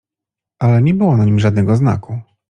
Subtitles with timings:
[0.59, 2.21] "Ale nie było na nim żadnego znaku."